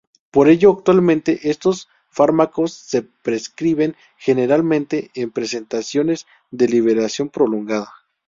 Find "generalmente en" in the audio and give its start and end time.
4.17-5.29